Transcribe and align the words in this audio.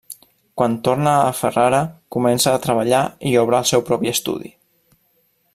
Quan 0.59 0.77
torna 0.87 1.13
a 1.25 1.35
Ferrara 1.41 1.83
comença 2.17 2.55
a 2.55 2.63
treballar 2.65 3.05
i 3.33 3.37
obre 3.45 3.61
el 3.61 3.71
seu 3.73 3.87
propi 3.91 4.15
estudi. 4.17 4.55